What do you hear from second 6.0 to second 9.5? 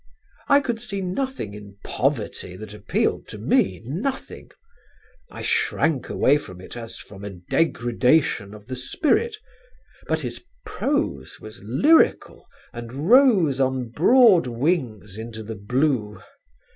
away from it as from a degradation of the spirit;